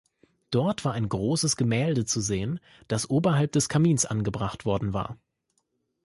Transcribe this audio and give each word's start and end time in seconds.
Dort 0.49 0.83
war 0.83 0.93
ein 0.93 1.07
großes 1.09 1.57
Gemälde 1.57 2.05
zu 2.05 2.21
sehen, 2.21 2.59
das 2.87 3.11
oberhalb 3.11 3.51
des 3.51 3.69
Kamins 3.69 4.03
angebracht 4.07 4.65
worden 4.65 4.93
war. 4.93 5.19